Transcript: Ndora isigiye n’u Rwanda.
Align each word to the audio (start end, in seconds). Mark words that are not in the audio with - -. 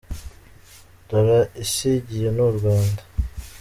Ndora 1.03 1.39
isigiye 1.63 2.27
n’u 2.35 2.49
Rwanda. 2.55 3.01